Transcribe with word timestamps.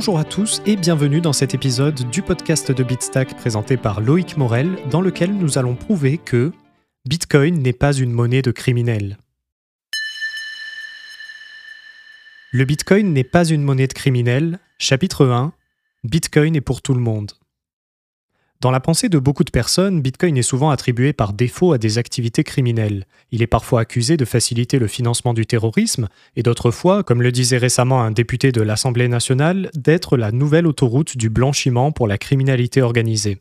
Bonjour 0.00 0.18
à 0.18 0.24
tous 0.24 0.62
et 0.64 0.76
bienvenue 0.76 1.20
dans 1.20 1.34
cet 1.34 1.52
épisode 1.52 2.08
du 2.08 2.22
podcast 2.22 2.72
de 2.72 2.82
Bitstack 2.82 3.36
présenté 3.36 3.76
par 3.76 4.00
Loïc 4.00 4.38
Morel, 4.38 4.78
dans 4.90 5.02
lequel 5.02 5.36
nous 5.36 5.58
allons 5.58 5.76
prouver 5.76 6.16
que 6.16 6.52
Bitcoin 7.04 7.58
n'est 7.58 7.74
pas 7.74 7.92
une 7.92 8.10
monnaie 8.10 8.40
de 8.40 8.50
criminels. 8.50 9.18
Le 12.50 12.64
Bitcoin 12.64 13.12
n'est 13.12 13.24
pas 13.24 13.44
une 13.44 13.60
monnaie 13.60 13.88
de 13.88 13.92
criminels. 13.92 14.58
Chapitre 14.78 15.26
1 15.26 15.52
Bitcoin 16.04 16.56
est 16.56 16.62
pour 16.62 16.80
tout 16.80 16.94
le 16.94 17.00
monde. 17.00 17.32
Dans 18.60 18.70
la 18.70 18.80
pensée 18.80 19.08
de 19.08 19.18
beaucoup 19.18 19.44
de 19.44 19.50
personnes, 19.50 20.02
Bitcoin 20.02 20.36
est 20.36 20.42
souvent 20.42 20.68
attribué 20.68 21.14
par 21.14 21.32
défaut 21.32 21.72
à 21.72 21.78
des 21.78 21.96
activités 21.96 22.44
criminelles. 22.44 23.06
Il 23.32 23.40
est 23.40 23.46
parfois 23.46 23.80
accusé 23.80 24.18
de 24.18 24.26
faciliter 24.26 24.78
le 24.78 24.86
financement 24.86 25.32
du 25.32 25.46
terrorisme, 25.46 26.08
et 26.36 26.42
d'autres 26.42 26.70
fois, 26.70 27.02
comme 27.02 27.22
le 27.22 27.32
disait 27.32 27.56
récemment 27.56 28.02
un 28.02 28.10
député 28.10 28.52
de 28.52 28.60
l'Assemblée 28.60 29.08
nationale, 29.08 29.70
d'être 29.74 30.18
la 30.18 30.30
nouvelle 30.30 30.66
autoroute 30.66 31.16
du 31.16 31.30
blanchiment 31.30 31.90
pour 31.90 32.06
la 32.06 32.18
criminalité 32.18 32.82
organisée. 32.82 33.38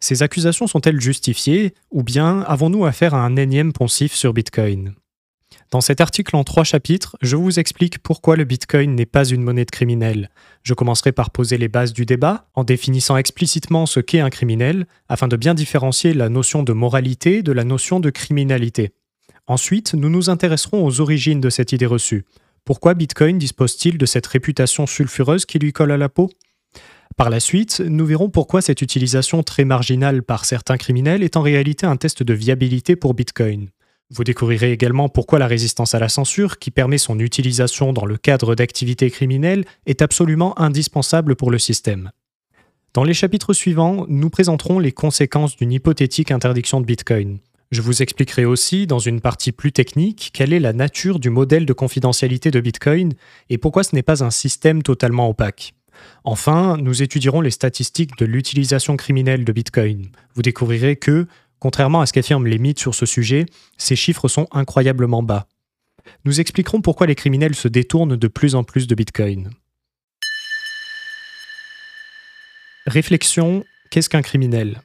Ces 0.00 0.22
accusations 0.22 0.66
sont-elles 0.66 1.02
justifiées, 1.02 1.74
ou 1.90 2.02
bien 2.02 2.40
avons-nous 2.48 2.86
affaire 2.86 3.12
à 3.12 3.26
un 3.26 3.36
énième 3.36 3.74
poncif 3.74 4.14
sur 4.14 4.32
Bitcoin? 4.32 4.94
Dans 5.72 5.80
cet 5.80 6.00
article 6.00 6.36
en 6.36 6.44
trois 6.44 6.62
chapitres, 6.62 7.16
je 7.22 7.34
vous 7.34 7.58
explique 7.58 7.98
pourquoi 7.98 8.36
le 8.36 8.44
Bitcoin 8.44 8.94
n'est 8.94 9.06
pas 9.06 9.24
une 9.24 9.42
monnaie 9.42 9.64
de 9.64 9.70
criminel. 9.70 10.30
Je 10.62 10.74
commencerai 10.74 11.10
par 11.10 11.30
poser 11.30 11.58
les 11.58 11.68
bases 11.68 11.92
du 11.92 12.06
débat, 12.06 12.48
en 12.54 12.62
définissant 12.62 13.16
explicitement 13.16 13.86
ce 13.86 13.98
qu'est 13.98 14.20
un 14.20 14.30
criminel, 14.30 14.86
afin 15.08 15.26
de 15.26 15.36
bien 15.36 15.54
différencier 15.54 16.14
la 16.14 16.28
notion 16.28 16.62
de 16.62 16.72
moralité 16.72 17.42
de 17.42 17.52
la 17.52 17.64
notion 17.64 17.98
de 17.98 18.10
criminalité. 18.10 18.92
Ensuite, 19.48 19.94
nous 19.94 20.08
nous 20.08 20.30
intéresserons 20.30 20.84
aux 20.84 21.00
origines 21.00 21.40
de 21.40 21.50
cette 21.50 21.72
idée 21.72 21.86
reçue. 21.86 22.24
Pourquoi 22.64 22.94
Bitcoin 22.94 23.38
dispose-t-il 23.38 23.98
de 23.98 24.06
cette 24.06 24.26
réputation 24.26 24.86
sulfureuse 24.86 25.46
qui 25.46 25.58
lui 25.58 25.72
colle 25.72 25.92
à 25.92 25.96
la 25.96 26.08
peau? 26.08 26.30
Par 27.16 27.30
la 27.30 27.40
suite, 27.40 27.80
nous 27.80 28.04
verrons 28.04 28.28
pourquoi 28.28 28.60
cette 28.60 28.82
utilisation 28.82 29.42
très 29.42 29.64
marginale 29.64 30.22
par 30.22 30.44
certains 30.44 30.76
criminels 30.76 31.22
est 31.22 31.36
en 31.36 31.42
réalité 31.42 31.86
un 31.86 31.96
test 31.96 32.22
de 32.22 32.34
viabilité 32.34 32.94
pour 32.94 33.14
Bitcoin. 33.14 33.70
Vous 34.10 34.22
découvrirez 34.22 34.70
également 34.70 35.08
pourquoi 35.08 35.40
la 35.40 35.48
résistance 35.48 35.94
à 35.94 35.98
la 35.98 36.08
censure, 36.08 36.58
qui 36.58 36.70
permet 36.70 36.98
son 36.98 37.18
utilisation 37.18 37.92
dans 37.92 38.06
le 38.06 38.16
cadre 38.16 38.54
d'activités 38.54 39.10
criminelles, 39.10 39.64
est 39.86 40.00
absolument 40.00 40.58
indispensable 40.60 41.34
pour 41.34 41.50
le 41.50 41.58
système. 41.58 42.12
Dans 42.94 43.02
les 43.02 43.14
chapitres 43.14 43.52
suivants, 43.52 44.06
nous 44.08 44.30
présenterons 44.30 44.78
les 44.78 44.92
conséquences 44.92 45.56
d'une 45.56 45.72
hypothétique 45.72 46.30
interdiction 46.30 46.80
de 46.80 46.86
Bitcoin. 46.86 47.38
Je 47.72 47.82
vous 47.82 48.00
expliquerai 48.00 48.44
aussi, 48.44 48.86
dans 48.86 49.00
une 49.00 49.20
partie 49.20 49.50
plus 49.50 49.72
technique, 49.72 50.30
quelle 50.32 50.52
est 50.52 50.60
la 50.60 50.72
nature 50.72 51.18
du 51.18 51.28
modèle 51.28 51.66
de 51.66 51.72
confidentialité 51.72 52.52
de 52.52 52.60
Bitcoin 52.60 53.12
et 53.50 53.58
pourquoi 53.58 53.82
ce 53.82 53.94
n'est 53.96 54.02
pas 54.02 54.22
un 54.22 54.30
système 54.30 54.84
totalement 54.84 55.28
opaque. 55.28 55.74
Enfin, 56.24 56.76
nous 56.76 57.02
étudierons 57.02 57.40
les 57.40 57.50
statistiques 57.50 58.16
de 58.18 58.24
l'utilisation 58.24 58.96
criminelle 58.96 59.44
de 59.44 59.52
Bitcoin. 59.52 60.06
Vous 60.34 60.42
découvrirez 60.42 60.94
que, 60.94 61.26
Contrairement 61.58 62.00
à 62.00 62.06
ce 62.06 62.12
qu'affirment 62.12 62.46
les 62.46 62.58
mythes 62.58 62.78
sur 62.78 62.94
ce 62.94 63.06
sujet, 63.06 63.46
ces 63.78 63.96
chiffres 63.96 64.28
sont 64.28 64.46
incroyablement 64.52 65.22
bas. 65.22 65.46
Nous 66.24 66.40
expliquerons 66.40 66.80
pourquoi 66.80 67.06
les 67.06 67.14
criminels 67.14 67.54
se 67.54 67.68
détournent 67.68 68.16
de 68.16 68.28
plus 68.28 68.54
en 68.54 68.64
plus 68.64 68.86
de 68.86 68.94
Bitcoin. 68.94 69.50
Réflexion, 72.86 73.64
qu'est-ce 73.90 74.08
qu'un 74.08 74.22
criminel? 74.22 74.80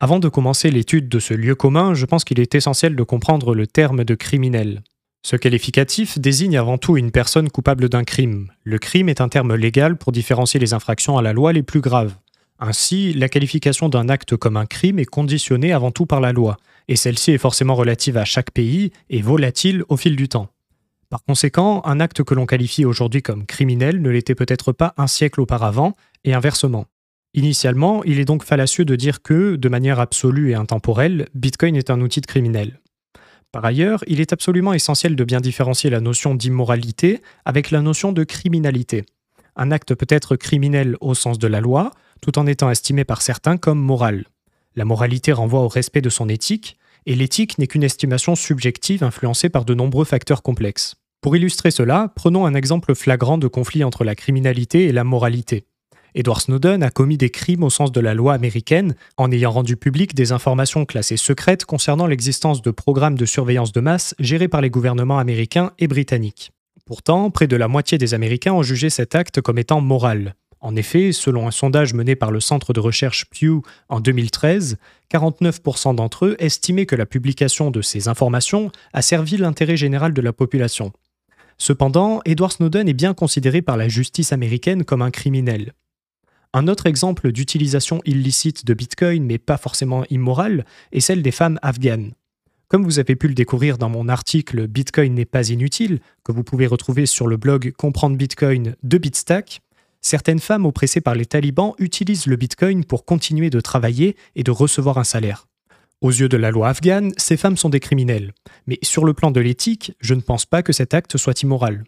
Avant 0.00 0.18
de 0.18 0.28
commencer 0.28 0.70
l'étude 0.70 1.08
de 1.08 1.18
ce 1.18 1.32
lieu 1.32 1.54
commun, 1.54 1.94
je 1.94 2.04
pense 2.04 2.24
qu'il 2.24 2.40
est 2.40 2.54
essentiel 2.54 2.94
de 2.94 3.02
comprendre 3.02 3.54
le 3.54 3.66
terme 3.66 4.04
de 4.04 4.14
criminel. 4.14 4.82
Ce 5.22 5.36
qualificatif 5.36 6.18
désigne 6.18 6.58
avant 6.58 6.76
tout 6.76 6.98
une 6.98 7.10
personne 7.10 7.48
coupable 7.48 7.88
d'un 7.88 8.04
crime. 8.04 8.52
Le 8.64 8.78
crime 8.78 9.08
est 9.08 9.22
un 9.22 9.30
terme 9.30 9.54
légal 9.54 9.96
pour 9.96 10.12
différencier 10.12 10.60
les 10.60 10.74
infractions 10.74 11.16
à 11.16 11.22
la 11.22 11.32
loi 11.32 11.54
les 11.54 11.62
plus 11.62 11.80
graves. 11.80 12.14
Ainsi, 12.66 13.12
la 13.12 13.28
qualification 13.28 13.90
d'un 13.90 14.08
acte 14.08 14.36
comme 14.36 14.56
un 14.56 14.64
crime 14.64 14.98
est 14.98 15.04
conditionnée 15.04 15.74
avant 15.74 15.90
tout 15.90 16.06
par 16.06 16.22
la 16.22 16.32
loi, 16.32 16.56
et 16.88 16.96
celle-ci 16.96 17.32
est 17.32 17.38
forcément 17.38 17.74
relative 17.74 18.16
à 18.16 18.24
chaque 18.24 18.52
pays 18.52 18.90
et 19.10 19.20
volatile 19.20 19.84
au 19.90 19.98
fil 19.98 20.16
du 20.16 20.30
temps. 20.30 20.48
Par 21.10 21.22
conséquent, 21.24 21.82
un 21.84 22.00
acte 22.00 22.22
que 22.22 22.32
l'on 22.32 22.46
qualifie 22.46 22.86
aujourd'hui 22.86 23.20
comme 23.20 23.44
criminel 23.44 24.00
ne 24.00 24.08
l'était 24.08 24.34
peut-être 24.34 24.72
pas 24.72 24.94
un 24.96 25.06
siècle 25.06 25.42
auparavant, 25.42 25.92
et 26.24 26.32
inversement. 26.32 26.86
Initialement, 27.34 28.02
il 28.04 28.18
est 28.18 28.24
donc 28.24 28.44
fallacieux 28.44 28.86
de 28.86 28.96
dire 28.96 29.20
que, 29.20 29.56
de 29.56 29.68
manière 29.68 30.00
absolue 30.00 30.52
et 30.52 30.54
intemporelle, 30.54 31.28
Bitcoin 31.34 31.76
est 31.76 31.90
un 31.90 32.00
outil 32.00 32.22
de 32.22 32.26
criminel. 32.26 32.80
Par 33.52 33.66
ailleurs, 33.66 34.02
il 34.06 34.22
est 34.22 34.32
absolument 34.32 34.72
essentiel 34.72 35.16
de 35.16 35.24
bien 35.24 35.42
différencier 35.42 35.90
la 35.90 36.00
notion 36.00 36.34
d'immoralité 36.34 37.20
avec 37.44 37.70
la 37.70 37.82
notion 37.82 38.12
de 38.12 38.24
criminalité. 38.24 39.04
Un 39.54 39.70
acte 39.70 39.94
peut 39.94 40.06
être 40.08 40.36
criminel 40.36 40.96
au 41.02 41.12
sens 41.12 41.38
de 41.38 41.46
la 41.46 41.60
loi, 41.60 41.90
tout 42.24 42.38
en 42.38 42.46
étant 42.46 42.70
estimé 42.70 43.04
par 43.04 43.20
certains 43.20 43.58
comme 43.58 43.78
moral. 43.78 44.24
La 44.76 44.86
moralité 44.86 45.30
renvoie 45.30 45.60
au 45.60 45.68
respect 45.68 46.00
de 46.00 46.08
son 46.08 46.30
éthique, 46.30 46.78
et 47.04 47.14
l'éthique 47.14 47.58
n'est 47.58 47.66
qu'une 47.66 47.82
estimation 47.82 48.34
subjective 48.34 49.04
influencée 49.04 49.50
par 49.50 49.66
de 49.66 49.74
nombreux 49.74 50.06
facteurs 50.06 50.42
complexes. 50.42 50.94
Pour 51.20 51.36
illustrer 51.36 51.70
cela, 51.70 52.10
prenons 52.16 52.46
un 52.46 52.54
exemple 52.54 52.94
flagrant 52.94 53.36
de 53.36 53.46
conflit 53.46 53.84
entre 53.84 54.04
la 54.04 54.14
criminalité 54.14 54.84
et 54.84 54.92
la 54.92 55.04
moralité. 55.04 55.66
Edward 56.14 56.40
Snowden 56.40 56.82
a 56.82 56.90
commis 56.90 57.18
des 57.18 57.28
crimes 57.28 57.62
au 57.62 57.68
sens 57.68 57.92
de 57.92 58.00
la 58.00 58.14
loi 58.14 58.32
américaine 58.32 58.94
en 59.18 59.30
ayant 59.30 59.50
rendu 59.50 59.76
public 59.76 60.14
des 60.14 60.32
informations 60.32 60.86
classées 60.86 61.18
secrètes 61.18 61.66
concernant 61.66 62.06
l'existence 62.06 62.62
de 62.62 62.70
programmes 62.70 63.18
de 63.18 63.26
surveillance 63.26 63.72
de 63.72 63.80
masse 63.80 64.14
gérés 64.18 64.48
par 64.48 64.62
les 64.62 64.70
gouvernements 64.70 65.18
américains 65.18 65.72
et 65.78 65.88
britanniques. 65.88 66.52
Pourtant, 66.86 67.30
près 67.30 67.48
de 67.48 67.56
la 67.56 67.68
moitié 67.68 67.98
des 67.98 68.14
Américains 68.14 68.54
ont 68.54 68.62
jugé 68.62 68.88
cet 68.88 69.14
acte 69.14 69.42
comme 69.42 69.58
étant 69.58 69.82
moral. 69.82 70.36
En 70.64 70.76
effet, 70.76 71.12
selon 71.12 71.46
un 71.46 71.50
sondage 71.50 71.92
mené 71.92 72.16
par 72.16 72.30
le 72.30 72.40
centre 72.40 72.72
de 72.72 72.80
recherche 72.80 73.26
Pew 73.26 73.60
en 73.90 74.00
2013, 74.00 74.78
49% 75.12 75.94
d'entre 75.94 76.24
eux 76.24 76.36
estimaient 76.38 76.86
que 76.86 76.96
la 76.96 77.04
publication 77.04 77.70
de 77.70 77.82
ces 77.82 78.08
informations 78.08 78.72
a 78.94 79.02
servi 79.02 79.36
l'intérêt 79.36 79.76
général 79.76 80.14
de 80.14 80.22
la 80.22 80.32
population. 80.32 80.90
Cependant, 81.58 82.22
Edward 82.24 82.52
Snowden 82.52 82.88
est 82.88 82.94
bien 82.94 83.12
considéré 83.12 83.60
par 83.60 83.76
la 83.76 83.88
justice 83.88 84.32
américaine 84.32 84.84
comme 84.84 85.02
un 85.02 85.10
criminel. 85.10 85.74
Un 86.54 86.66
autre 86.66 86.86
exemple 86.86 87.30
d'utilisation 87.30 88.00
illicite 88.06 88.64
de 88.64 88.72
Bitcoin, 88.72 89.22
mais 89.22 89.36
pas 89.36 89.58
forcément 89.58 90.06
immorale, 90.08 90.64
est 90.92 91.00
celle 91.00 91.20
des 91.20 91.30
femmes 91.30 91.58
afghanes. 91.60 92.12
Comme 92.68 92.84
vous 92.84 92.98
avez 92.98 93.16
pu 93.16 93.28
le 93.28 93.34
découvrir 93.34 93.76
dans 93.76 93.90
mon 93.90 94.08
article 94.08 94.66
Bitcoin 94.66 95.12
n'est 95.12 95.26
pas 95.26 95.50
inutile, 95.50 96.00
que 96.24 96.32
vous 96.32 96.42
pouvez 96.42 96.66
retrouver 96.66 97.04
sur 97.04 97.26
le 97.26 97.36
blog 97.36 97.74
Comprendre 97.76 98.16
Bitcoin 98.16 98.76
de 98.82 98.96
Bitstack, 98.96 99.60
certaines 100.04 100.38
femmes 100.38 100.66
oppressées 100.66 101.00
par 101.00 101.14
les 101.14 101.26
talibans 101.26 101.72
utilisent 101.78 102.26
le 102.26 102.36
Bitcoin 102.36 102.84
pour 102.84 103.04
continuer 103.04 103.50
de 103.50 103.60
travailler 103.60 104.16
et 104.36 104.42
de 104.42 104.50
recevoir 104.50 104.98
un 104.98 105.04
salaire. 105.04 105.48
Aux 106.00 106.10
yeux 106.10 106.28
de 106.28 106.36
la 106.36 106.50
loi 106.50 106.68
afghane, 106.68 107.12
ces 107.16 107.38
femmes 107.38 107.56
sont 107.56 107.70
des 107.70 107.80
criminels. 107.80 108.34
Mais 108.66 108.78
sur 108.82 109.04
le 109.04 109.14
plan 109.14 109.30
de 109.30 109.40
l'éthique, 109.40 109.92
je 110.00 110.14
ne 110.14 110.20
pense 110.20 110.44
pas 110.44 110.62
que 110.62 110.72
cet 110.72 110.92
acte 110.92 111.16
soit 111.16 111.42
immoral. 111.42 111.84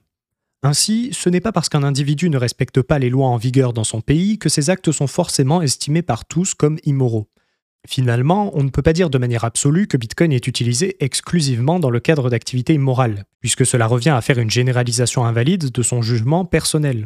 Ainsi, 0.62 1.10
ce 1.12 1.28
n'est 1.28 1.42
pas 1.42 1.52
parce 1.52 1.68
qu'un 1.68 1.82
individu 1.82 2.30
ne 2.30 2.38
respecte 2.38 2.80
pas 2.80 2.98
les 2.98 3.10
lois 3.10 3.28
en 3.28 3.36
vigueur 3.36 3.74
dans 3.74 3.84
son 3.84 4.00
pays 4.00 4.38
que 4.38 4.48
ces 4.48 4.70
actes 4.70 4.90
sont 4.90 5.06
forcément 5.06 5.60
estimés 5.60 6.02
par 6.02 6.24
tous 6.24 6.54
comme 6.54 6.78
immoraux. 6.84 7.28
Finalement, 7.86 8.50
on 8.54 8.64
ne 8.64 8.70
peut 8.70 8.82
pas 8.82 8.94
dire 8.94 9.10
de 9.10 9.18
manière 9.18 9.44
absolue 9.44 9.86
que 9.86 9.96
Bitcoin 9.96 10.32
est 10.32 10.46
utilisé 10.46 10.96
exclusivement 11.04 11.78
dans 11.78 11.90
le 11.90 12.00
cadre 12.00 12.30
d'activités 12.30 12.74
immorales, 12.74 13.26
puisque 13.40 13.66
cela 13.66 13.86
revient 13.86 14.10
à 14.10 14.22
faire 14.22 14.38
une 14.38 14.50
généralisation 14.50 15.24
invalide 15.24 15.70
de 15.70 15.82
son 15.82 16.02
jugement 16.02 16.44
personnel. 16.44 17.04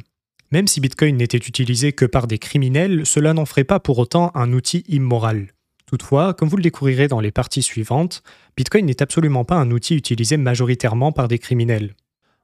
Même 0.52 0.66
si 0.66 0.80
Bitcoin 0.80 1.16
n'était 1.16 1.38
utilisé 1.38 1.92
que 1.92 2.04
par 2.04 2.26
des 2.26 2.38
criminels, 2.38 3.06
cela 3.06 3.34
n'en 3.34 3.46
ferait 3.46 3.64
pas 3.64 3.78
pour 3.78 3.98
autant 3.98 4.32
un 4.34 4.52
outil 4.52 4.84
immoral. 4.88 5.52
Toutefois, 5.86 6.34
comme 6.34 6.48
vous 6.48 6.56
le 6.56 6.62
découvrirez 6.62 7.06
dans 7.06 7.20
les 7.20 7.30
parties 7.30 7.62
suivantes, 7.62 8.22
Bitcoin 8.56 8.86
n'est 8.86 9.02
absolument 9.02 9.44
pas 9.44 9.56
un 9.56 9.70
outil 9.70 9.94
utilisé 9.94 10.36
majoritairement 10.36 11.12
par 11.12 11.28
des 11.28 11.38
criminels. 11.38 11.94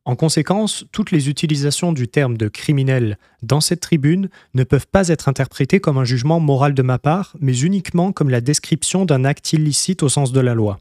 En 0.05 0.15
conséquence, 0.15 0.85
toutes 0.93 1.11
les 1.11 1.29
utilisations 1.29 1.93
du 1.93 2.07
terme 2.07 2.37
de 2.37 2.47
criminel 2.47 3.19
dans 3.43 3.61
cette 3.61 3.81
tribune 3.81 4.29
ne 4.55 4.63
peuvent 4.63 4.87
pas 4.87 5.09
être 5.09 5.29
interprétées 5.29 5.81
comme 5.81 5.99
un 5.99 6.05
jugement 6.05 6.39
moral 6.39 6.75
de 6.75 6.83
ma 6.83 7.01
part, 7.01 7.35
mais 7.41 7.59
uniquement 7.59 8.13
comme 8.13 8.31
la 8.31 8.41
description 8.41 9.05
d'un 9.05 9.25
acte 9.25 9.53
illicite 9.53 10.05
au 10.05 10.09
sens 10.09 10.31
de 10.31 10.41
la 10.41 10.55
loi. 10.55 10.79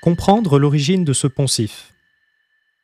Comprendre 0.00 0.58
l'origine 0.58 1.04
de 1.04 1.12
ce 1.12 1.26
poncif. 1.26 1.92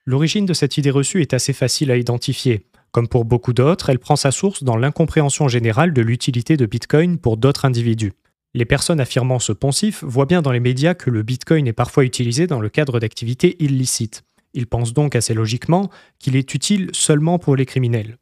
L'origine 0.04 0.46
de 0.46 0.52
cette 0.52 0.78
idée 0.78 0.90
reçue 0.90 1.20
est 1.20 1.32
assez 1.32 1.52
facile 1.52 1.92
à 1.92 1.96
identifier. 1.96 2.66
Comme 2.90 3.06
pour 3.06 3.24
beaucoup 3.24 3.52
d'autres, 3.52 3.88
elle 3.88 4.00
prend 4.00 4.16
sa 4.16 4.32
source 4.32 4.64
dans 4.64 4.76
l'incompréhension 4.76 5.46
générale 5.46 5.92
de 5.92 6.02
l'utilité 6.02 6.56
de 6.56 6.66
Bitcoin 6.66 7.18
pour 7.18 7.36
d'autres 7.36 7.66
individus. 7.66 8.12
Les 8.52 8.64
personnes 8.64 8.98
affirmant 8.98 9.38
ce 9.38 9.52
poncif 9.52 10.02
voient 10.02 10.26
bien 10.26 10.42
dans 10.42 10.50
les 10.50 10.58
médias 10.58 10.94
que 10.94 11.08
le 11.08 11.22
Bitcoin 11.22 11.68
est 11.68 11.72
parfois 11.72 12.04
utilisé 12.04 12.48
dans 12.48 12.60
le 12.60 12.68
cadre 12.68 12.98
d'activités 12.98 13.56
illicites. 13.62 14.24
Ils 14.54 14.66
pensent 14.66 14.92
donc 14.92 15.14
assez 15.14 15.34
logiquement 15.34 15.88
qu'il 16.18 16.34
est 16.34 16.52
utile 16.52 16.90
seulement 16.92 17.38
pour 17.38 17.54
les 17.54 17.64
criminels. 17.64 18.18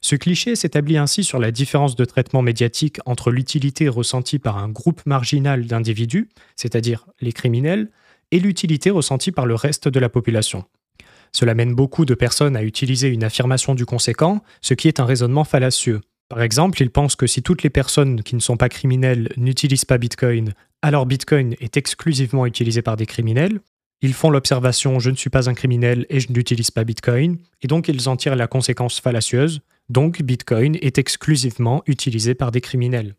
Ce 0.00 0.16
cliché 0.16 0.56
s'établit 0.56 0.98
ainsi 0.98 1.22
sur 1.22 1.38
la 1.38 1.52
différence 1.52 1.94
de 1.94 2.04
traitement 2.04 2.42
médiatique 2.42 2.98
entre 3.06 3.30
l'utilité 3.30 3.88
ressentie 3.88 4.40
par 4.40 4.58
un 4.58 4.68
groupe 4.68 5.06
marginal 5.06 5.66
d'individus, 5.66 6.28
c'est-à-dire 6.56 7.06
les 7.20 7.32
criminels, 7.32 7.92
et 8.32 8.40
l'utilité 8.40 8.90
ressentie 8.90 9.30
par 9.30 9.46
le 9.46 9.54
reste 9.54 9.86
de 9.86 10.00
la 10.00 10.08
population. 10.08 10.64
Cela 11.34 11.54
mène 11.54 11.74
beaucoup 11.74 12.04
de 12.04 12.14
personnes 12.14 12.56
à 12.56 12.62
utiliser 12.62 13.08
une 13.08 13.24
affirmation 13.24 13.74
du 13.74 13.86
conséquent, 13.86 14.42
ce 14.60 14.74
qui 14.74 14.88
est 14.88 15.00
un 15.00 15.04
raisonnement 15.04 15.44
fallacieux. 15.44 16.00
Par 16.28 16.42
exemple, 16.42 16.80
ils 16.82 16.90
pensent 16.90 17.16
que 17.16 17.26
si 17.26 17.42
toutes 17.42 17.62
les 17.62 17.70
personnes 17.70 18.22
qui 18.22 18.34
ne 18.34 18.40
sont 18.40 18.56
pas 18.56 18.68
criminelles 18.68 19.32
n'utilisent 19.36 19.84
pas 19.84 19.98
Bitcoin, 19.98 20.54
alors 20.82 21.06
Bitcoin 21.06 21.54
est 21.60 21.76
exclusivement 21.76 22.46
utilisé 22.46 22.82
par 22.82 22.96
des 22.96 23.06
criminels. 23.06 23.60
Ils 24.00 24.14
font 24.14 24.30
l'observation 24.30 24.98
je 24.98 25.10
ne 25.10 25.16
suis 25.16 25.30
pas 25.30 25.48
un 25.48 25.54
criminel 25.54 26.06
et 26.08 26.20
je 26.20 26.32
n'utilise 26.32 26.70
pas 26.70 26.84
Bitcoin, 26.84 27.38
et 27.60 27.66
donc 27.66 27.88
ils 27.88 28.08
en 28.08 28.16
tirent 28.16 28.36
la 28.36 28.46
conséquence 28.46 29.00
fallacieuse 29.00 29.60
donc 29.88 30.22
Bitcoin 30.22 30.76
est 30.80 30.98
exclusivement 30.98 31.82
utilisé 31.86 32.34
par 32.34 32.50
des 32.50 32.60
criminels. 32.60 33.14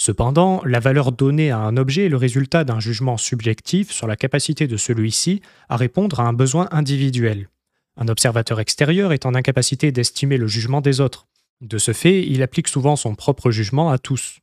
Cependant, 0.00 0.62
la 0.64 0.80
valeur 0.80 1.12
donnée 1.12 1.50
à 1.50 1.58
un 1.58 1.76
objet 1.76 2.06
est 2.06 2.08
le 2.08 2.16
résultat 2.16 2.64
d'un 2.64 2.80
jugement 2.80 3.18
subjectif 3.18 3.90
sur 3.90 4.06
la 4.06 4.16
capacité 4.16 4.66
de 4.66 4.78
celui-ci 4.78 5.42
à 5.68 5.76
répondre 5.76 6.20
à 6.20 6.22
un 6.22 6.32
besoin 6.32 6.68
individuel. 6.70 7.50
Un 7.98 8.08
observateur 8.08 8.60
extérieur 8.60 9.12
est 9.12 9.26
en 9.26 9.34
incapacité 9.34 9.92
d'estimer 9.92 10.38
le 10.38 10.46
jugement 10.46 10.80
des 10.80 11.02
autres. 11.02 11.26
De 11.60 11.76
ce 11.76 11.92
fait, 11.92 12.26
il 12.26 12.42
applique 12.42 12.68
souvent 12.68 12.96
son 12.96 13.14
propre 13.14 13.50
jugement 13.50 13.90
à 13.90 13.98
tous. 13.98 14.38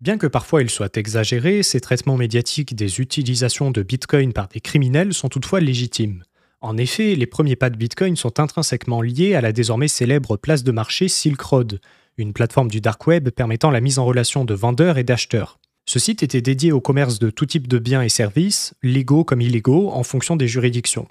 Bien 0.00 0.16
que 0.16 0.26
parfois 0.26 0.62
il 0.62 0.70
soit 0.70 0.96
exagéré, 0.96 1.62
ces 1.62 1.82
traitements 1.82 2.16
médiatiques 2.16 2.74
des 2.74 2.98
utilisations 2.98 3.70
de 3.70 3.82
Bitcoin 3.82 4.32
par 4.32 4.48
des 4.48 4.60
criminels 4.60 5.12
sont 5.12 5.28
toutefois 5.28 5.60
légitimes. 5.60 6.24
En 6.62 6.78
effet, 6.78 7.16
les 7.16 7.26
premiers 7.26 7.54
pas 7.54 7.68
de 7.68 7.76
Bitcoin 7.76 8.16
sont 8.16 8.40
intrinsèquement 8.40 9.02
liés 9.02 9.34
à 9.34 9.42
la 9.42 9.52
désormais 9.52 9.88
célèbre 9.88 10.38
place 10.38 10.64
de 10.64 10.72
marché 10.72 11.08
Silk 11.08 11.42
Road, 11.42 11.80
une 12.18 12.32
plateforme 12.32 12.70
du 12.70 12.80
dark 12.80 13.06
web 13.06 13.28
permettant 13.28 13.70
la 13.70 13.80
mise 13.80 13.98
en 13.98 14.04
relation 14.04 14.44
de 14.44 14.54
vendeurs 14.54 14.96
et 14.96 15.04
d'acheteurs. 15.04 15.58
Ce 15.84 15.98
site 15.98 16.22
était 16.22 16.40
dédié 16.40 16.72
au 16.72 16.80
commerce 16.80 17.18
de 17.18 17.30
tout 17.30 17.46
type 17.46 17.68
de 17.68 17.78
biens 17.78 18.02
et 18.02 18.08
services, 18.08 18.74
légaux 18.82 19.22
comme 19.22 19.40
illégaux, 19.40 19.90
en 19.90 20.02
fonction 20.02 20.34
des 20.34 20.48
juridictions. 20.48 21.06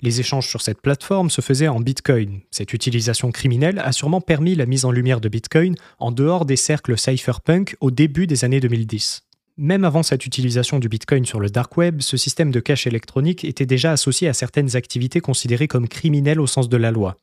Les 0.00 0.20
échanges 0.20 0.48
sur 0.48 0.60
cette 0.60 0.80
plateforme 0.82 1.30
se 1.30 1.40
faisaient 1.40 1.68
en 1.68 1.80
Bitcoin. 1.80 2.40
Cette 2.50 2.72
utilisation 2.72 3.30
criminelle 3.30 3.78
a 3.78 3.92
sûrement 3.92 4.20
permis 4.20 4.54
la 4.54 4.66
mise 4.66 4.84
en 4.84 4.90
lumière 4.90 5.20
de 5.20 5.28
Bitcoin 5.28 5.74
en 5.98 6.12
dehors 6.12 6.44
des 6.44 6.56
cercles 6.56 6.98
cypherpunk 6.98 7.76
au 7.80 7.90
début 7.90 8.26
des 8.26 8.44
années 8.44 8.60
2010. 8.60 9.22
Même 9.58 9.84
avant 9.84 10.02
cette 10.02 10.26
utilisation 10.26 10.78
du 10.78 10.88
Bitcoin 10.88 11.24
sur 11.24 11.40
le 11.40 11.50
dark 11.50 11.76
web, 11.76 12.00
ce 12.00 12.16
système 12.16 12.50
de 12.50 12.60
cash 12.60 12.86
électronique 12.86 13.44
était 13.44 13.66
déjà 13.66 13.92
associé 13.92 14.28
à 14.28 14.32
certaines 14.32 14.76
activités 14.76 15.20
considérées 15.20 15.68
comme 15.68 15.88
criminelles 15.88 16.40
au 16.40 16.46
sens 16.46 16.68
de 16.68 16.76
la 16.76 16.90
loi. 16.90 17.16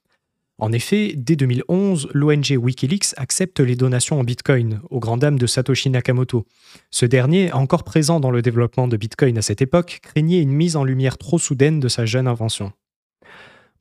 En 0.62 0.74
effet, 0.74 1.14
dès 1.16 1.38
2011, 1.38 2.10
l'ONG 2.14 2.58
Wikileaks 2.58 3.14
accepte 3.16 3.62
les 3.62 3.78
donations 3.78 4.20
en 4.20 4.26
Bitcoin, 4.26 4.82
aux 4.90 5.00
grandes 5.00 5.22
dames 5.22 5.40
de 5.40 5.48
Satoshi 5.48 5.90
Nakamoto. 5.90 6.46
Ce 6.92 7.06
dernier, 7.06 7.54
encore 7.54 7.86
présent 7.86 8.20
dans 8.20 8.30
le 8.30 8.42
développement 8.42 8.90
de 8.90 8.98
Bitcoin 8.98 9.38
à 9.38 9.42
cette 9.42 9.62
époque, 9.62 10.00
craignait 10.04 10.42
une 10.42 10.52
mise 10.52 10.76
en 10.76 10.84
lumière 10.84 11.18
trop 11.18 11.40
soudaine 11.40 11.80
de 11.80 11.88
sa 11.88 12.06
jeune 12.06 12.28
invention. 12.28 12.74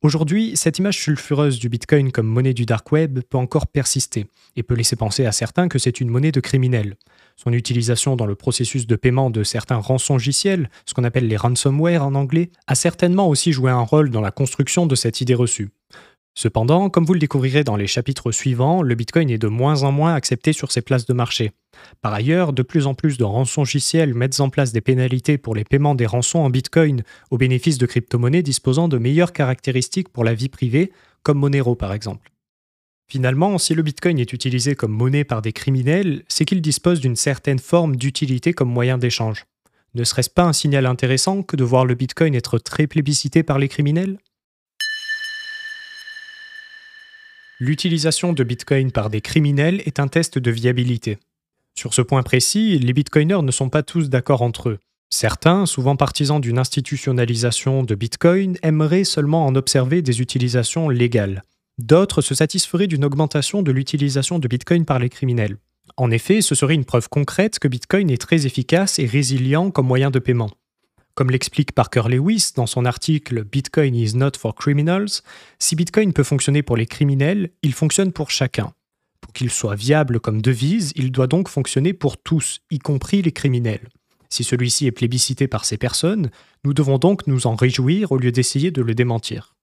Aujourd'hui, 0.01 0.53
cette 0.55 0.79
image 0.79 0.97
sulfureuse 0.97 1.59
du 1.59 1.67
Bitcoin 1.67 2.13
comme 2.13 2.27
monnaie 2.27 2.53
du 2.53 2.65
dark 2.65 2.89
web 2.93 3.19
peut 3.29 3.37
encore 3.37 3.67
persister 3.67 4.27
et 4.55 4.63
peut 4.63 4.75
laisser 4.75 4.95
penser 4.95 5.25
à 5.25 5.33
certains 5.33 5.67
que 5.67 5.79
c'est 5.79 5.99
une 5.99 6.07
monnaie 6.07 6.31
de 6.31 6.39
criminels. 6.39 6.95
Son 7.35 7.51
utilisation 7.51 8.15
dans 8.15 8.25
le 8.25 8.35
processus 8.35 8.87
de 8.87 8.95
paiement 8.95 9.29
de 9.29 9.43
certains 9.43 9.75
rançongiciels, 9.75 10.69
ce 10.85 10.93
qu'on 10.93 11.03
appelle 11.03 11.27
les 11.27 11.35
ransomware 11.35 12.05
en 12.05 12.15
anglais, 12.15 12.51
a 12.67 12.75
certainement 12.75 13.27
aussi 13.27 13.51
joué 13.51 13.69
un 13.69 13.81
rôle 13.81 14.09
dans 14.09 14.21
la 14.21 14.31
construction 14.31 14.85
de 14.85 14.95
cette 14.95 15.19
idée 15.19 15.35
reçue. 15.35 15.71
Cependant, 16.41 16.89
comme 16.89 17.03
vous 17.03 17.15
le 17.15 17.19
découvrirez 17.19 17.65
dans 17.65 17.75
les 17.75 17.85
chapitres 17.85 18.31
suivants, 18.31 18.81
le 18.81 18.95
Bitcoin 18.95 19.29
est 19.29 19.37
de 19.37 19.49
moins 19.49 19.83
en 19.83 19.91
moins 19.91 20.13
accepté 20.13 20.53
sur 20.53 20.71
ces 20.71 20.81
places 20.81 21.05
de 21.05 21.11
marché. 21.11 21.51
Par 22.01 22.13
ailleurs, 22.13 22.53
de 22.53 22.61
plus 22.61 22.87
en 22.87 22.93
plus 22.93 23.17
de 23.17 23.25
rançongiciels 23.25 24.13
mettent 24.13 24.39
en 24.39 24.49
place 24.49 24.71
des 24.71 24.79
pénalités 24.79 25.37
pour 25.37 25.53
les 25.53 25.65
paiements 25.65 25.95
des 25.95 26.05
rançons 26.05 26.39
en 26.39 26.49
Bitcoin 26.49 27.03
au 27.29 27.37
bénéfice 27.37 27.77
de 27.77 27.85
crypto-monnaies 27.85 28.41
disposant 28.41 28.87
de 28.87 28.97
meilleures 28.97 29.33
caractéristiques 29.33 30.07
pour 30.07 30.23
la 30.23 30.33
vie 30.33 30.47
privée, 30.47 30.93
comme 31.23 31.39
Monero 31.39 31.75
par 31.75 31.91
exemple. 31.91 32.31
Finalement, 33.09 33.57
si 33.57 33.75
le 33.75 33.83
Bitcoin 33.83 34.17
est 34.17 34.31
utilisé 34.31 34.75
comme 34.75 34.93
monnaie 34.93 35.25
par 35.25 35.41
des 35.41 35.51
criminels, 35.51 36.23
c'est 36.29 36.45
qu'il 36.45 36.61
dispose 36.61 37.01
d'une 37.01 37.17
certaine 37.17 37.59
forme 37.59 37.97
d'utilité 37.97 38.53
comme 38.53 38.69
moyen 38.69 38.97
d'échange. 38.97 39.43
Ne 39.93 40.05
serait-ce 40.05 40.29
pas 40.29 40.45
un 40.45 40.53
signal 40.53 40.85
intéressant 40.85 41.43
que 41.43 41.57
de 41.57 41.65
voir 41.65 41.83
le 41.83 41.95
Bitcoin 41.95 42.33
être 42.33 42.59
très 42.59 42.87
plébiscité 42.87 43.43
par 43.43 43.59
les 43.59 43.67
criminels? 43.67 44.19
L'utilisation 47.61 48.31
de 48.31 48.45
Bitcoin 48.45 48.89
par 48.89 49.09
des 49.09 49.19
criminels 49.19 49.81
est 49.85 49.99
un 49.99 50.07
test 50.07 50.37
de 50.37 50.49
viabilité. 50.49 51.17
Sur 51.75 51.93
ce 51.93 52.01
point 52.01 52.23
précis, 52.23 52.79
les 52.79 52.93
Bitcoiners 52.93 53.41
ne 53.41 53.51
sont 53.51 53.67
pas 53.67 53.83
tous 53.83 54.09
d'accord 54.09 54.43
entre 54.43 54.69
eux. 54.69 54.79
Certains, 55.09 55.65
souvent 55.65 55.97
partisans 55.97 56.39
d'une 56.39 56.57
institutionnalisation 56.57 57.83
de 57.83 57.95
Bitcoin, 57.95 58.55
aimeraient 58.63 59.03
seulement 59.03 59.45
en 59.45 59.55
observer 59.55 60.01
des 60.01 60.21
utilisations 60.21 60.87
légales. 60.87 61.43
D'autres 61.77 62.21
se 62.21 62.33
satisferaient 62.33 62.87
d'une 62.87 63.03
augmentation 63.03 63.61
de 63.61 63.73
l'utilisation 63.73 64.39
de 64.39 64.47
Bitcoin 64.47 64.85
par 64.85 64.99
les 64.99 65.09
criminels. 65.09 65.57
En 65.97 66.11
effet, 66.11 66.39
ce 66.41 66.55
serait 66.55 66.75
une 66.75 66.85
preuve 66.85 67.09
concrète 67.09 67.59
que 67.59 67.67
Bitcoin 67.67 68.09
est 68.09 68.21
très 68.21 68.45
efficace 68.45 68.99
et 68.99 69.05
résilient 69.05 69.69
comme 69.69 69.87
moyen 69.87 70.11
de 70.11 70.19
paiement. 70.19 70.51
Comme 71.19 71.31
l'explique 71.31 71.73
Parker 71.73 72.03
Lewis 72.07 72.53
dans 72.55 72.65
son 72.65 72.85
article 72.85 73.43
Bitcoin 73.43 73.93
is 73.93 74.15
not 74.15 74.37
for 74.37 74.55
criminals, 74.55 75.21
si 75.59 75.75
Bitcoin 75.75 76.13
peut 76.13 76.23
fonctionner 76.23 76.63
pour 76.63 76.77
les 76.77 76.85
criminels, 76.85 77.49
il 77.61 77.73
fonctionne 77.73 78.13
pour 78.13 78.31
chacun. 78.31 78.71
Pour 79.19 79.33
qu'il 79.33 79.49
soit 79.49 79.75
viable 79.75 80.21
comme 80.21 80.41
devise, 80.41 80.93
il 80.95 81.11
doit 81.11 81.27
donc 81.27 81.49
fonctionner 81.49 81.91
pour 81.91 82.15
tous, 82.15 82.61
y 82.71 82.79
compris 82.79 83.21
les 83.21 83.33
criminels. 83.33 83.89
Si 84.29 84.45
celui-ci 84.45 84.87
est 84.87 84.93
plébiscité 84.93 85.49
par 85.49 85.65
ces 85.65 85.75
personnes, 85.75 86.31
nous 86.63 86.73
devons 86.73 86.99
donc 86.99 87.27
nous 87.27 87.47
en 87.47 87.55
réjouir 87.55 88.13
au 88.13 88.17
lieu 88.17 88.31
d'essayer 88.31 88.71
de 88.71 88.81
le 88.81 88.95
démentir. 88.95 89.57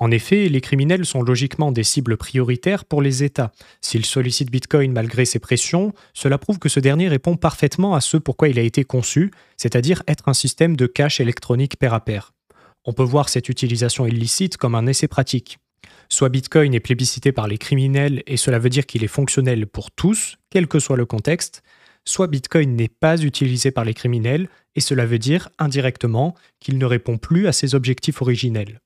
En 0.00 0.12
effet, 0.12 0.48
les 0.48 0.60
criminels 0.60 1.04
sont 1.04 1.22
logiquement 1.22 1.72
des 1.72 1.82
cibles 1.82 2.16
prioritaires 2.16 2.84
pour 2.84 3.02
les 3.02 3.24
États. 3.24 3.50
S'ils 3.80 4.04
sollicitent 4.04 4.50
Bitcoin 4.50 4.92
malgré 4.92 5.24
ces 5.24 5.40
pressions, 5.40 5.92
cela 6.14 6.38
prouve 6.38 6.60
que 6.60 6.68
ce 6.68 6.78
dernier 6.78 7.08
répond 7.08 7.36
parfaitement 7.36 7.96
à 7.96 8.00
ce 8.00 8.16
pourquoi 8.16 8.48
il 8.48 8.60
a 8.60 8.62
été 8.62 8.84
conçu, 8.84 9.32
c'est-à-dire 9.56 10.04
être 10.06 10.28
un 10.28 10.34
système 10.34 10.76
de 10.76 10.86
cash 10.86 11.20
électronique 11.20 11.78
pair 11.78 11.94
à 11.94 12.04
pair. 12.04 12.32
On 12.84 12.92
peut 12.92 13.02
voir 13.02 13.28
cette 13.28 13.48
utilisation 13.48 14.06
illicite 14.06 14.56
comme 14.56 14.76
un 14.76 14.86
essai 14.86 15.08
pratique. 15.08 15.58
Soit 16.08 16.28
Bitcoin 16.28 16.74
est 16.74 16.80
plébiscité 16.80 17.32
par 17.32 17.48
les 17.48 17.58
criminels 17.58 18.22
et 18.28 18.36
cela 18.36 18.60
veut 18.60 18.70
dire 18.70 18.86
qu'il 18.86 19.02
est 19.02 19.08
fonctionnel 19.08 19.66
pour 19.66 19.90
tous, 19.90 20.36
quel 20.48 20.68
que 20.68 20.78
soit 20.78 20.96
le 20.96 21.06
contexte, 21.06 21.62
soit 22.04 22.28
Bitcoin 22.28 22.76
n'est 22.76 22.88
pas 22.88 23.20
utilisé 23.20 23.72
par 23.72 23.84
les 23.84 23.94
criminels 23.94 24.48
et 24.76 24.80
cela 24.80 25.06
veut 25.06 25.18
dire 25.18 25.48
indirectement 25.58 26.34
qu'il 26.60 26.78
ne 26.78 26.86
répond 26.86 27.18
plus 27.18 27.48
à 27.48 27.52
ses 27.52 27.74
objectifs 27.74 28.22
originels. 28.22 28.80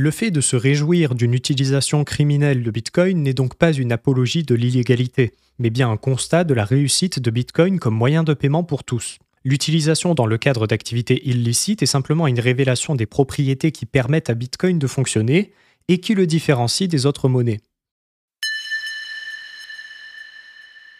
Le 0.00 0.12
fait 0.12 0.30
de 0.30 0.40
se 0.40 0.54
réjouir 0.54 1.16
d'une 1.16 1.34
utilisation 1.34 2.04
criminelle 2.04 2.62
de 2.62 2.70
Bitcoin 2.70 3.20
n'est 3.20 3.34
donc 3.34 3.56
pas 3.56 3.72
une 3.72 3.90
apologie 3.90 4.44
de 4.44 4.54
l'illégalité, 4.54 5.32
mais 5.58 5.70
bien 5.70 5.90
un 5.90 5.96
constat 5.96 6.44
de 6.44 6.54
la 6.54 6.64
réussite 6.64 7.18
de 7.18 7.32
Bitcoin 7.32 7.80
comme 7.80 7.96
moyen 7.96 8.22
de 8.22 8.32
paiement 8.32 8.62
pour 8.62 8.84
tous. 8.84 9.18
L'utilisation 9.42 10.14
dans 10.14 10.26
le 10.26 10.38
cadre 10.38 10.68
d'activités 10.68 11.28
illicites 11.28 11.82
est 11.82 11.86
simplement 11.86 12.28
une 12.28 12.38
révélation 12.38 12.94
des 12.94 13.06
propriétés 13.06 13.72
qui 13.72 13.86
permettent 13.86 14.30
à 14.30 14.34
Bitcoin 14.34 14.78
de 14.78 14.86
fonctionner 14.86 15.52
et 15.88 15.98
qui 15.98 16.14
le 16.14 16.28
différencie 16.28 16.88
des 16.88 17.04
autres 17.04 17.28
monnaies. 17.28 17.58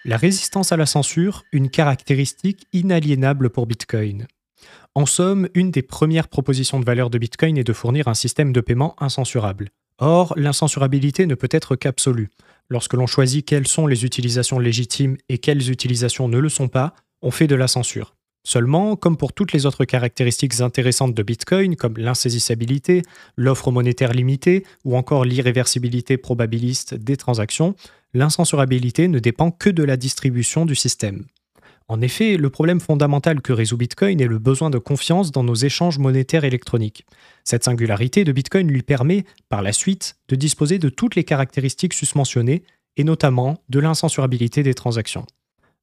La 0.05 0.17
résistance 0.17 0.73
à 0.73 0.77
la 0.77 0.87
censure, 0.87 1.45
une 1.53 1.71
caractéristique 1.71 2.67
inaliénable 2.73 3.51
pour 3.51 3.69
Bitcoin. 3.69 4.27
En 4.99 5.07
somme, 5.07 5.49
une 5.55 5.71
des 5.71 5.83
premières 5.83 6.27
propositions 6.27 6.81
de 6.81 6.85
valeur 6.85 7.09
de 7.09 7.19
Bitcoin 7.19 7.57
est 7.57 7.63
de 7.63 7.73
fournir 7.73 8.09
un 8.09 8.15
système 8.15 8.53
de 8.53 8.61
paiement 8.61 8.97
incensurable. 9.01 9.69
Or, 9.99 10.35
l'incensurabilité 10.37 11.27
ne 11.27 11.37
peut 11.37 11.49
être 11.53 11.77
qu'absolue. 11.77 12.31
Lorsque 12.69 12.95
l'on 12.95 13.07
choisit 13.07 13.47
quelles 13.47 13.69
sont 13.69 13.87
les 13.87 14.05
utilisations 14.05 14.59
légitimes 14.59 15.17
et 15.29 15.39
quelles 15.39 15.71
utilisations 15.71 16.27
ne 16.27 16.39
le 16.39 16.49
sont 16.49 16.67
pas, 16.67 16.95
on 17.23 17.31
fait 17.31 17.47
de 17.47 17.55
la 17.55 17.69
censure. 17.69 18.17
Seulement, 18.45 18.97
comme 18.97 19.17
pour 19.17 19.33
toutes 19.33 19.53
les 19.53 19.67
autres 19.67 19.85
caractéristiques 19.85 20.61
intéressantes 20.61 21.15
de 21.15 21.23
Bitcoin, 21.23 21.77
comme 21.77 21.97
l'insaisissabilité, 21.97 23.03
l'offre 23.37 23.71
monétaire 23.71 24.13
limitée 24.13 24.67
ou 24.85 24.97
encore 24.97 25.25
l'irréversibilité 25.25 26.17
probabiliste 26.17 26.95
des 26.95 27.17
transactions, 27.17 27.77
l'incensurabilité 28.15 29.07
ne 29.07 29.21
dépend 29.21 29.53
que 29.53 29.71
de 29.71 29.85
la 29.85 29.97
distribution 29.97 30.67
du 30.67 30.75
système. 30.75 31.25
En 31.91 32.03
effet, 32.03 32.37
le 32.37 32.51
problème 32.51 32.81
fondamental 32.81 33.41
que 33.41 33.53
résout 33.53 33.79
Bitcoin 33.79 34.21
est 34.21 34.27
le 34.27 34.39
besoin 34.39 34.69
de 34.69 34.77
confiance 34.77 35.33
dans 35.33 35.43
nos 35.43 35.55
échanges 35.55 35.99
monétaires 35.99 36.45
électroniques. 36.45 37.07
Cette 37.45 37.65
singularité 37.65 38.25
de 38.25 38.33
Bitcoin 38.33 38.69
lui 38.69 38.83
permet, 38.83 39.25
par 39.49 39.63
la 39.63 39.73
suite, 39.73 40.17
de 40.29 40.37
disposer 40.37 40.79
de 40.79 40.91
toutes 40.91 41.15
les 41.15 41.25
caractéristiques 41.25 41.95
susmentionnées, 41.95 42.63
et 42.99 43.05
notamment 43.05 43.63
de 43.71 43.81
l'incensurabilité 43.81 44.63
des 44.63 44.75
transactions. 44.75 45.25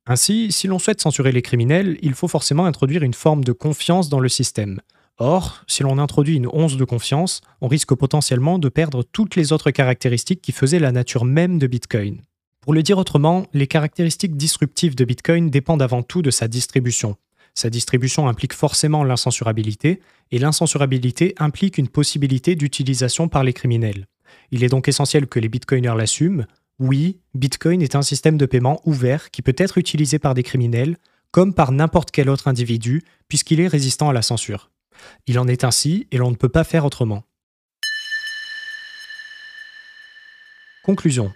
Ainsi, 0.06 0.52
si 0.52 0.68
l'on 0.68 0.78
souhaite 0.78 1.02
censurer 1.02 1.32
les 1.32 1.42
criminels, 1.42 1.98
il 2.04 2.14
faut 2.14 2.28
forcément 2.28 2.66
introduire 2.66 3.02
une 3.02 3.16
forme 3.16 3.44
de 3.44 3.52
confiance 3.52 4.08
dans 4.10 4.20
le 4.20 4.30
système. 4.30 4.82
Or, 5.18 5.64
si 5.66 5.82
l'on 5.82 5.98
introduit 5.98 6.36
une 6.36 6.50
once 6.52 6.78
de 6.78 6.84
confiance, 6.84 7.42
on 7.62 7.68
risque 7.68 7.96
potentiellement 7.96 8.60
de 8.60 8.70
perdre 8.70 9.02
toutes 9.02 9.36
les 9.36 9.54
autres 9.54 9.72
caractéristiques 9.72 10.42
qui 10.42 10.52
faisaient 10.52 10.78
la 10.78 10.92
nature 10.92 11.26
même 11.26 11.58
de 11.58 11.66
Bitcoin. 11.66 12.22
Pour 12.66 12.74
le 12.74 12.82
dire 12.82 12.98
autrement, 12.98 13.46
les 13.54 13.68
caractéristiques 13.68 14.36
disruptives 14.36 14.96
de 14.96 15.06
Bitcoin 15.06 15.52
dépendent 15.52 15.84
avant 15.84 16.02
tout 16.02 16.24
de 16.24 16.32
sa 16.32 16.48
distribution. 16.48 17.16
Sa 17.54 17.70
distribution 17.70 18.28
implique 18.28 18.54
forcément 18.54 19.04
l'incensurabilité, 19.04 20.02
et 20.32 20.40
l'incensurabilité 20.40 21.36
implique 21.38 21.78
une 21.78 21.88
possibilité 21.88 22.56
d'utilisation 22.56 23.28
par 23.28 23.44
les 23.44 23.54
criminels. 23.54 24.08
Il 24.50 24.64
est 24.64 24.70
donc 24.70 24.88
essentiel 24.88 25.28
que 25.28 25.40
les 25.40 25.48
bitcoiners 25.48 25.94
l'assument. 25.96 26.48
Oui, 26.80 27.20
Bitcoin 27.36 27.84
est 27.84 27.96
un 27.96 28.02
système 28.02 28.36
de 28.36 28.48
paiement 28.48 28.82
ouvert 28.84 29.30
qui 29.30 29.44
peut 29.44 29.54
être 29.60 29.78
utilisé 29.78 30.18
par 30.18 30.34
des 30.34 30.42
criminels, 30.42 30.98
comme 31.30 31.54
par 31.54 31.72
n'importe 31.72 32.10
quel 32.10 32.32
autre 32.32 32.48
individu, 32.48 33.04
puisqu'il 33.28 33.60
est 33.60 33.68
résistant 33.68 34.10
à 34.10 34.14
la 34.14 34.24
censure. 34.24 34.72
Il 35.28 35.38
en 35.38 35.48
est 35.48 35.64
ainsi, 35.64 36.08
et 36.10 36.18
l'on 36.18 36.32
ne 36.32 36.36
peut 36.36 36.50
pas 36.50 36.64
faire 36.64 36.84
autrement. 36.84 37.26
Conclusion. 40.84 41.32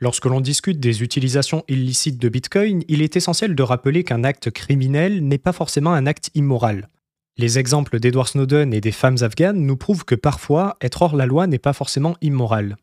Lorsque 0.00 0.26
l'on 0.26 0.40
discute 0.40 0.78
des 0.78 1.02
utilisations 1.02 1.64
illicites 1.66 2.18
de 2.18 2.28
Bitcoin, 2.28 2.84
il 2.86 3.02
est 3.02 3.16
essentiel 3.16 3.56
de 3.56 3.62
rappeler 3.64 4.04
qu'un 4.04 4.22
acte 4.22 4.50
criminel 4.50 5.26
n'est 5.26 5.38
pas 5.38 5.52
forcément 5.52 5.92
un 5.92 6.06
acte 6.06 6.30
immoral. 6.36 6.88
Les 7.36 7.58
exemples 7.58 7.98
d'Edward 7.98 8.28
Snowden 8.28 8.72
et 8.72 8.80
des 8.80 8.92
femmes 8.92 9.16
afghanes 9.22 9.66
nous 9.66 9.76
prouvent 9.76 10.04
que 10.04 10.14
parfois, 10.14 10.76
être 10.80 11.02
hors 11.02 11.16
la 11.16 11.26
loi 11.26 11.48
n'est 11.48 11.58
pas 11.58 11.72
forcément 11.72 12.16
immoral. 12.20 12.76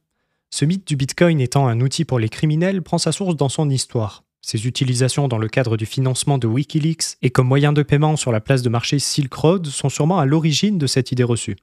Ce 0.49 0.65
mythe 0.65 0.87
du 0.87 0.97
Bitcoin 0.97 1.39
étant 1.39 1.67
un 1.67 1.79
outil 1.79 2.03
pour 2.03 2.19
les 2.19 2.29
criminels 2.29 2.81
prend 2.81 2.97
sa 2.97 3.13
source 3.13 3.35
dans 3.35 3.49
son 3.49 3.69
histoire. 3.69 4.23
Ses 4.41 4.67
utilisations 4.67 5.27
dans 5.27 5.37
le 5.37 5.47
cadre 5.47 5.75
du 5.77 5.85
financement 5.85 6.37
de 6.37 6.47
Wikileaks 6.47 7.17
et 7.21 7.29
comme 7.29 7.47
moyen 7.47 7.73
de 7.73 7.81
paiement 7.81 8.15
sur 8.15 8.31
la 8.31 8.41
place 8.41 8.61
de 8.61 8.69
marché 8.69 8.99
Silk 8.99 9.33
Road 9.33 9.65
sont 9.67 9.89
sûrement 9.89 10.19
à 10.19 10.25
l'origine 10.25 10.77
de 10.77 10.87
cette 10.87 11.11
idée 11.11 11.23
reçue. 11.23 11.55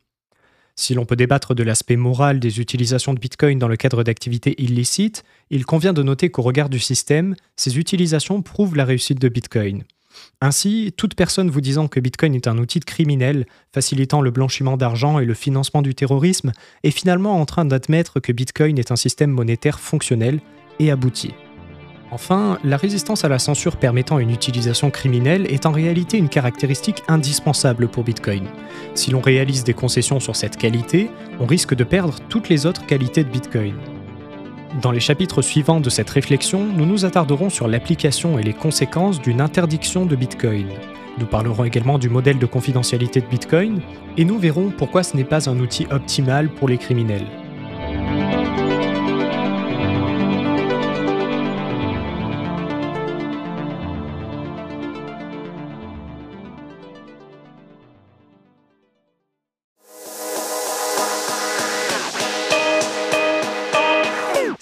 Si 0.74 0.94
l'on 0.94 1.04
peut 1.04 1.16
débattre 1.16 1.54
de 1.54 1.62
l'aspect 1.62 1.96
moral 1.96 2.40
des 2.40 2.60
utilisations 2.60 3.14
de 3.14 3.18
Bitcoin 3.18 3.58
dans 3.58 3.68
le 3.68 3.76
cadre 3.76 4.02
d'activités 4.02 4.60
illicites, 4.62 5.22
il 5.50 5.66
convient 5.66 5.92
de 5.92 6.02
noter 6.02 6.30
qu'au 6.30 6.42
regard 6.42 6.68
du 6.68 6.78
système, 6.78 7.36
ces 7.56 7.78
utilisations 7.78 8.42
prouvent 8.42 8.76
la 8.76 8.84
réussite 8.84 9.20
de 9.20 9.28
Bitcoin. 9.28 9.84
Ainsi, 10.40 10.92
toute 10.96 11.14
personne 11.14 11.50
vous 11.50 11.60
disant 11.60 11.88
que 11.88 12.00
Bitcoin 12.00 12.34
est 12.34 12.46
un 12.46 12.58
outil 12.58 12.80
de 12.80 12.84
criminel, 12.84 13.46
facilitant 13.72 14.20
le 14.20 14.30
blanchiment 14.30 14.76
d'argent 14.76 15.18
et 15.18 15.24
le 15.24 15.34
financement 15.34 15.82
du 15.82 15.94
terrorisme, 15.94 16.52
est 16.82 16.90
finalement 16.90 17.40
en 17.40 17.46
train 17.46 17.64
d'admettre 17.64 18.20
que 18.20 18.32
Bitcoin 18.32 18.78
est 18.78 18.90
un 18.90 18.96
système 18.96 19.30
monétaire 19.30 19.80
fonctionnel 19.80 20.40
et 20.78 20.90
abouti. 20.90 21.32
Enfin, 22.14 22.58
la 22.62 22.76
résistance 22.76 23.24
à 23.24 23.30
la 23.30 23.38
censure 23.38 23.78
permettant 23.78 24.18
une 24.18 24.30
utilisation 24.30 24.90
criminelle 24.90 25.46
est 25.50 25.64
en 25.64 25.72
réalité 25.72 26.18
une 26.18 26.28
caractéristique 26.28 27.02
indispensable 27.08 27.88
pour 27.88 28.04
Bitcoin. 28.04 28.44
Si 28.94 29.10
l'on 29.10 29.22
réalise 29.22 29.64
des 29.64 29.72
concessions 29.72 30.20
sur 30.20 30.36
cette 30.36 30.58
qualité, 30.58 31.10
on 31.40 31.46
risque 31.46 31.74
de 31.74 31.84
perdre 31.84 32.16
toutes 32.28 32.50
les 32.50 32.66
autres 32.66 32.84
qualités 32.84 33.24
de 33.24 33.30
Bitcoin. 33.30 33.76
Dans 34.82 34.90
les 34.90 35.00
chapitres 35.00 35.40
suivants 35.40 35.80
de 35.80 35.88
cette 35.88 36.10
réflexion, 36.10 36.66
nous 36.66 36.84
nous 36.84 37.06
attarderons 37.06 37.48
sur 37.48 37.66
l'application 37.66 38.38
et 38.38 38.42
les 38.42 38.52
conséquences 38.52 39.22
d'une 39.22 39.40
interdiction 39.40 40.04
de 40.04 40.14
Bitcoin. 40.14 40.68
Nous 41.18 41.26
parlerons 41.26 41.64
également 41.64 41.98
du 41.98 42.10
modèle 42.10 42.38
de 42.38 42.46
confidentialité 42.46 43.22
de 43.22 43.26
Bitcoin 43.26 43.80
et 44.18 44.26
nous 44.26 44.38
verrons 44.38 44.70
pourquoi 44.76 45.02
ce 45.02 45.16
n'est 45.16 45.24
pas 45.24 45.48
un 45.48 45.58
outil 45.58 45.86
optimal 45.90 46.50
pour 46.50 46.68
les 46.68 46.76
criminels. 46.76 47.26